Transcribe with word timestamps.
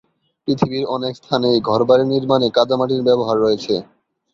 পৃথিবীর 0.43 0.85
অনেক 0.95 1.13
স্থানেই 1.15 1.57
ঘর 1.67 1.81
বাড়ি 1.89 2.05
নির্মাণে 2.13 2.47
কাদামাটির 2.57 3.01
ব্যবহার 3.07 3.37
রয়েছে। 3.39 3.73